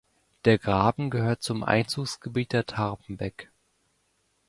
Der 0.45 0.57
Graben 0.57 1.11
gehört 1.11 1.43
zum 1.43 1.63
Einzugsgebiet 1.63 2.53
der 2.53 2.65
Tarpenbek. 2.65 3.51